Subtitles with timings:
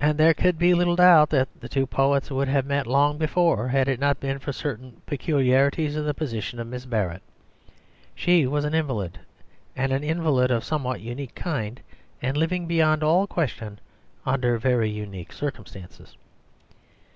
[0.00, 3.68] And there could be little doubt that the two poets would have met long before
[3.68, 7.22] had it not been for certain peculiarities in the position of Miss Barrett.
[8.16, 9.20] She was an invalid,
[9.76, 11.80] and an invalid of a somewhat unique kind,
[12.20, 13.78] and living beyond all question
[14.26, 16.16] under very unique circumstances.